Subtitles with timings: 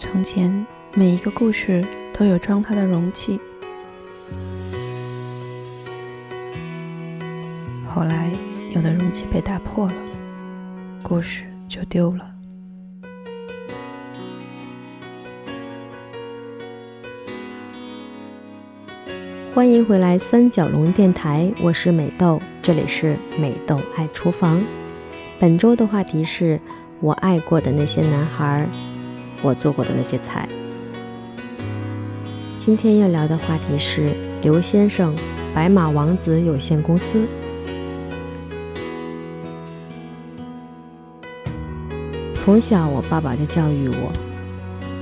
[0.00, 3.38] 从前，每一个故事都有装它的容器。
[7.86, 8.30] 后来，
[8.74, 9.94] 有的容器被打破了，
[11.02, 12.26] 故事就丢了。
[19.54, 24.64] 欢迎回来三角龙电台，我是美豆，这里是美豆爱厨房。
[25.38, 26.58] 本周的话题是
[27.00, 28.66] 我爱过的那些男孩。
[29.42, 30.48] 我做过的那些菜。
[32.58, 35.16] 今天要聊的话题是刘先生
[35.54, 37.26] 白马王子有限公司。
[42.34, 44.12] 从小，我爸爸就教育我：“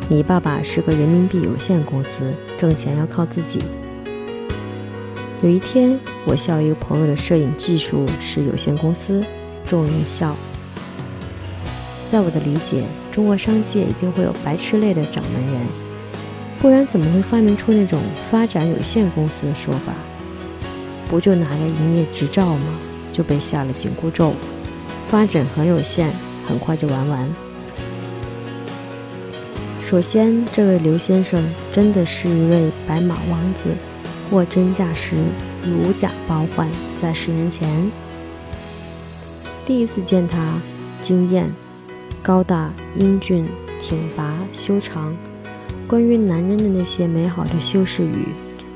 [0.08, 3.58] 你爸爸是个人民币有限公司，挣钱要靠自己。”
[5.40, 9.24] 有一天，我笑一个朋友的摄影技术是有限公司，
[9.68, 10.34] 众人笑。
[12.10, 15.66] 在我的理解，中国商界一定会有白痴类的掌门人，
[16.60, 18.00] 不然怎么会发明出那种
[18.30, 19.92] 发展有限公司的说法？
[21.08, 22.78] 不就拿个营业执照吗？
[23.12, 24.34] 就被下了紧箍咒，
[25.08, 26.10] 发展很有限，
[26.46, 27.28] 很快就玩完。
[29.82, 33.70] 首先，这位刘先生真的是一位白马王子，
[34.30, 35.16] 货真价实，
[35.64, 36.68] 如假包换。
[37.00, 37.90] 在十年前，
[39.66, 40.38] 第一次见他，
[41.00, 41.50] 惊艳。
[42.22, 43.46] 高大、英俊、
[43.80, 45.16] 挺拔、修长，
[45.86, 48.26] 关于男人的那些美好的修饰语，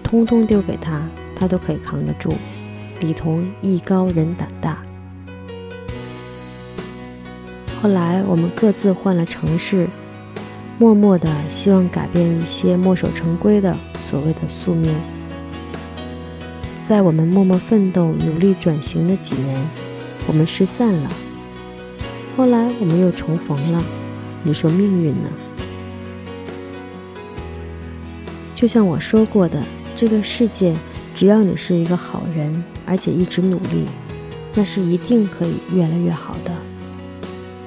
[0.03, 1.03] 通通丢给他，
[1.37, 2.33] 他都可以扛得住。
[3.01, 4.79] 李彤艺高人胆大。
[7.83, 9.89] 后来我们各自换了城市，
[10.79, 13.77] 默默的希望改变一些墨守成规的
[14.09, 14.95] 所谓的宿命。
[16.87, 19.61] 在我们默默奋斗、努力转型的几年，
[20.29, 21.11] 我们失散了。
[22.37, 23.85] 后来我们又重逢了，
[24.43, 25.29] 你说命运呢？
[28.55, 29.63] 就像我说过的，
[29.95, 30.75] 这个世界
[31.15, 33.85] 只要你是一个好人，而且一直努力，
[34.55, 36.53] 那是一定可以越来越好的。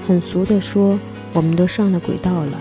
[0.08, 1.00] 很俗的说，
[1.34, 2.60] 我们都上了轨道了。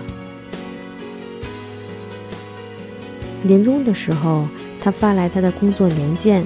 [3.42, 4.46] 年终的时候，
[4.80, 6.44] 他发来他的工作年鉴，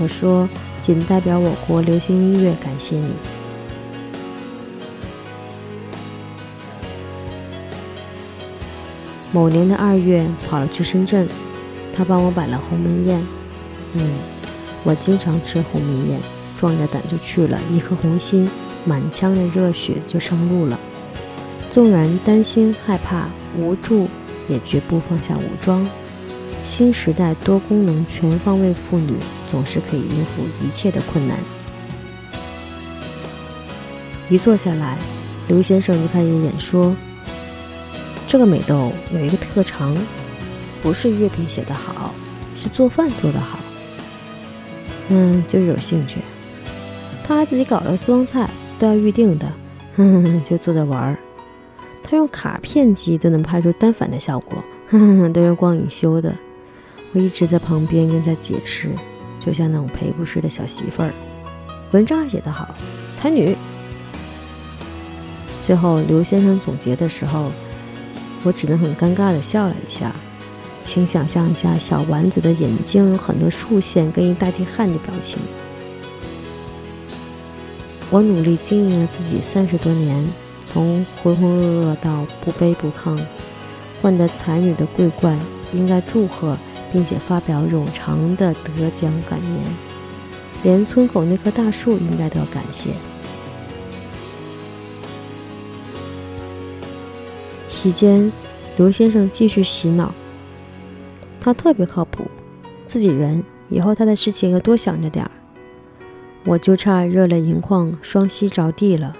[0.00, 0.48] 我说
[0.82, 3.10] ：“仅代表我国流行音乐感谢你。”
[9.32, 11.28] 某年的二月，跑了去深圳，
[11.92, 13.22] 他帮我摆了鸿门宴。
[13.94, 14.10] 嗯，
[14.82, 16.20] 我经常吃鸿门宴，
[16.56, 18.50] 壮着胆就去了，一颗红心，
[18.84, 20.78] 满腔的热血就上路了。
[21.70, 24.08] 纵然担心、害怕、无助，
[24.48, 25.88] 也绝不放下武装。
[26.64, 29.14] 新时代多功能全方位妇女，
[29.48, 31.38] 总是可以应付一切的困难。
[34.28, 34.98] 一坐下来，
[35.46, 36.96] 刘先生一看一眼说。
[38.30, 39.92] 这个美豆有一个特长，
[40.80, 42.14] 不是乐评写得好，
[42.56, 43.58] 是做饭做得好。
[45.08, 46.20] 嗯，就是有兴趣。
[47.26, 48.48] 他还自己搞了个私房菜，
[48.78, 49.50] 都要预定的，
[49.96, 51.18] 哼哼哼，就坐着玩儿。
[52.04, 56.32] 他用卡片机都能拍出单反的效果，哼哼哼，都用光影修的。
[57.12, 58.90] 我一直在旁边跟他解释，
[59.40, 61.10] 就像那种赔不是的小媳妇儿。
[61.90, 62.72] 文章写得好，
[63.16, 63.56] 才女。
[65.60, 67.50] 最后刘先生总结的时候。
[68.42, 70.12] 我只能很尴尬地笑了一下，
[70.82, 75.38] 请想象一下小丸子的眼睛有很多竖线跟一大滴汗的表情。
[78.10, 80.26] 我努力经营了自己三十多年，
[80.66, 83.18] 从浑浑噩噩到不卑不亢，
[84.00, 85.38] 换得才女的桂冠，
[85.72, 86.56] 应该祝贺
[86.92, 89.64] 并且发表冗长的得奖感言，
[90.62, 92.90] 连村口那棵大树应该都要感谢。
[97.80, 98.30] 期间，
[98.76, 100.12] 刘先生继续洗脑。
[101.40, 102.24] 他特别靠谱，
[102.84, 105.30] 自己人，以后他的事情要多想着点儿。
[106.44, 109.16] 我就差热泪盈眶、双膝着地了。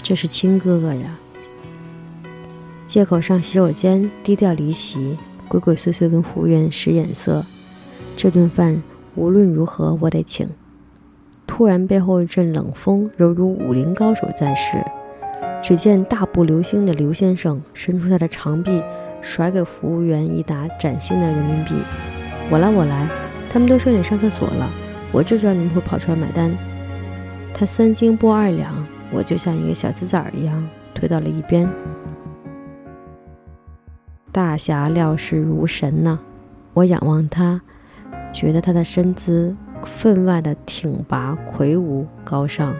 [0.00, 1.18] 这是亲哥哥呀！
[2.86, 5.16] 借口上洗手间，低调离席，
[5.48, 7.44] 鬼鬼祟祟跟服务员使眼色。
[8.16, 8.80] 这顿饭
[9.16, 10.48] 无论如何我得请。
[11.48, 14.78] 突然背后一阵冷风，犹如武林高手在世。
[15.64, 18.82] 只见大步流星的刘先生伸出他的长臂，
[19.22, 21.70] 甩给服务员一沓崭新的人民币。
[22.50, 23.08] 我来，我来。
[23.48, 24.70] 他们都说你上厕所了，
[25.10, 26.54] 我就专门会跑出来买单。
[27.54, 28.74] 他三斤拨二两，
[29.10, 31.66] 我就像一个小鸡仔一样推到了一边。
[34.30, 36.18] 大侠料事如神呐！
[36.74, 37.58] 我仰望他，
[38.34, 42.74] 觉得他的身姿分外的挺拔、魁梧、高尚。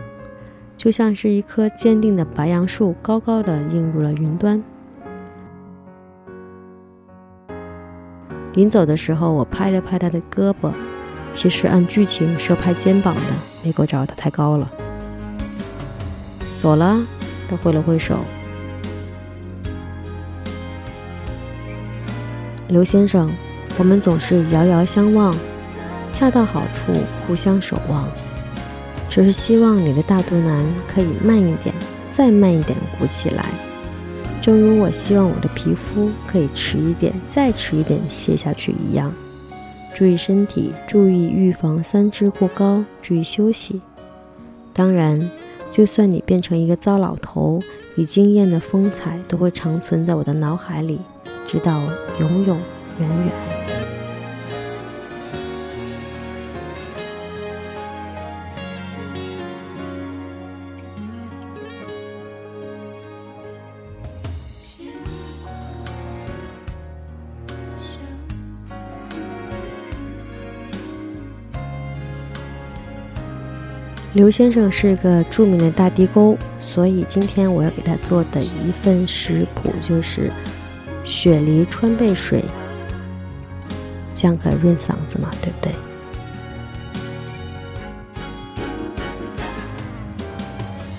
[0.76, 4.62] 就像是一棵坚定的白杨树高高的映入了云端。
[8.55, 10.73] 临走的时候我拍了拍他的胳膊
[11.32, 13.21] 其实按剧情是要拍肩膀的
[13.65, 14.71] 没够着他太高了。
[16.59, 16.99] 走了
[17.49, 18.19] 他挥了挥手。
[22.69, 23.31] 刘先生
[23.77, 25.35] 我们总是遥遥相望
[26.12, 26.93] 恰到好处
[27.27, 28.33] 互相守望。
[29.14, 31.72] 只是希望你的大肚腩可以慢一点，
[32.11, 33.46] 再慢一点鼓起来。
[34.43, 39.12] 正如我希望我的皮肤可以迟一点，再迟一点卸下去一样。
[39.94, 43.81] 注意身体，注意预防三脂过高，注意休息。
[44.72, 45.31] 当然，
[45.70, 47.62] 就算你变成一个糟老头，
[47.94, 50.99] 你惊艳的风采都会长存在我的脑海里，
[51.46, 51.81] 直到
[52.19, 52.58] 永永
[52.99, 53.83] 远远。
[74.14, 80.31] 刘先生是个著名的大地沟，所以今天我要给他做的一份食谱就是
[81.05, 82.44] 雪梨川贝水，
[84.14, 85.75] 这样可以润嗓子嘛，对不对？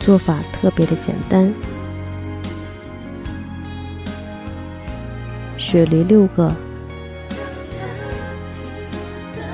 [0.01, 1.53] 做法特别的简单，
[5.57, 6.53] 雪梨六个，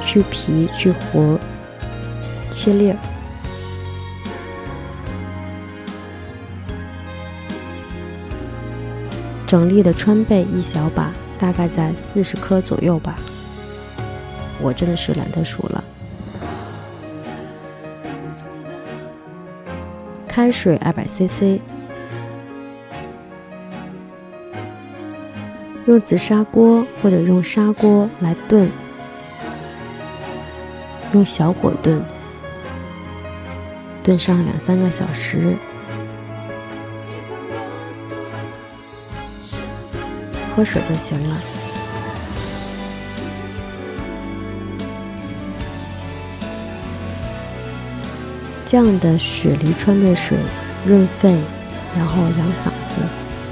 [0.02, 1.40] 去皮去核，
[2.50, 2.98] 切粒儿。
[9.52, 13.18] 整粒的川贝一小把，大概在四十克左右吧。
[14.62, 15.84] 我真的是懒得数了。
[20.26, 21.60] 开水二百 CC，
[25.86, 28.72] 用紫砂锅或者用砂锅来炖，
[31.12, 32.02] 用小火炖，
[34.02, 35.58] 炖上两三个小时。
[40.62, 41.42] 喝水就行了。
[48.64, 50.38] 这样的雪梨川贝水
[50.86, 51.36] 润肺，
[51.98, 53.02] 然后养嗓子。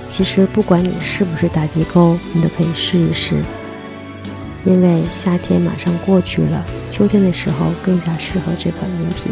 [0.07, 3.41] 其实不管你是不是打地沟，你都可以试一试。
[4.63, 9.31] 因为夏天马上过去了，秋天的时候更加适合这款饮品。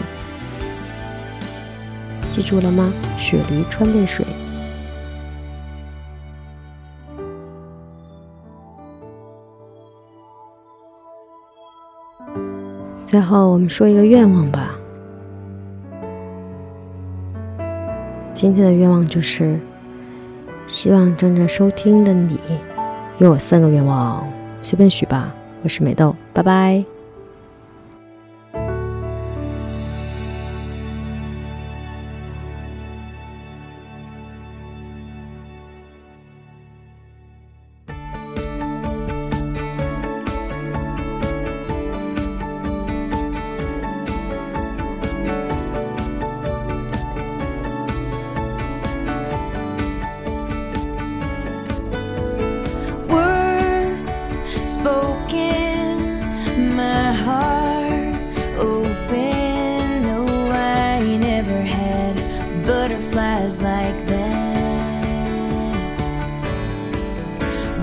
[2.32, 2.92] 记住了吗？
[3.20, 4.26] 雪梨川贝水。
[13.08, 14.78] 最后，我们说一个愿望吧。
[18.34, 19.58] 今天的愿望就是，
[20.68, 22.38] 希望正在收听的你，
[23.18, 24.28] 有三个愿望，
[24.62, 25.34] 随便许吧。
[25.64, 26.97] 我是美豆，拜拜。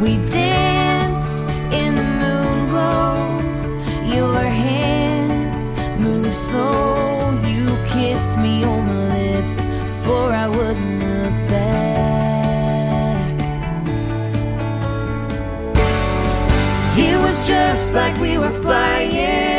[0.04, 1.38] We danced
[1.72, 3.40] in the moon glow.
[4.04, 7.40] Your hands moved slow.
[7.46, 9.56] You kissed me on my lips.
[9.90, 12.44] Swore I wouldn't look back.
[16.98, 19.58] It was just like we were flying in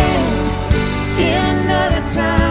[1.17, 2.44] another time.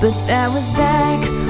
[0.00, 1.47] But that was back